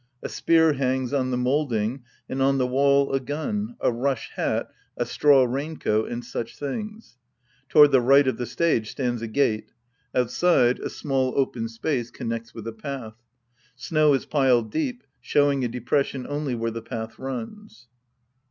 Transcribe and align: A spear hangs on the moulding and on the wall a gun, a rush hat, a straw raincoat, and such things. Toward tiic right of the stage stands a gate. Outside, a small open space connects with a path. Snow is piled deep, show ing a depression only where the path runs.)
A 0.23 0.29
spear 0.29 0.73
hangs 0.73 1.13
on 1.13 1.29
the 1.29 1.37
moulding 1.37 2.01
and 2.27 2.41
on 2.41 2.57
the 2.57 2.65
wall 2.65 3.13
a 3.13 3.19
gun, 3.19 3.75
a 3.79 3.91
rush 3.91 4.31
hat, 4.31 4.67
a 4.97 5.05
straw 5.05 5.43
raincoat, 5.43 6.09
and 6.09 6.25
such 6.25 6.57
things. 6.57 7.19
Toward 7.69 7.91
tiic 7.91 8.07
right 8.07 8.27
of 8.27 8.37
the 8.37 8.47
stage 8.47 8.89
stands 8.89 9.21
a 9.21 9.27
gate. 9.27 9.73
Outside, 10.15 10.79
a 10.79 10.89
small 10.89 11.33
open 11.37 11.67
space 11.69 12.09
connects 12.09 12.51
with 12.51 12.65
a 12.65 12.73
path. 12.73 13.17
Snow 13.75 14.15
is 14.15 14.25
piled 14.25 14.71
deep, 14.71 15.03
show 15.19 15.51
ing 15.51 15.63
a 15.63 15.67
depression 15.67 16.25
only 16.27 16.55
where 16.55 16.71
the 16.71 16.81
path 16.81 17.19
runs.) 17.19 17.87